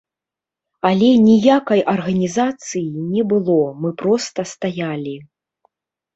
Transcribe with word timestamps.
Але 0.89 1.09
ніякай 1.25 1.81
арганізацыі 1.93 2.87
не 3.13 3.21
было, 3.35 3.59
мы 3.83 3.93
проста 4.01 4.49
стаялі. 4.55 5.15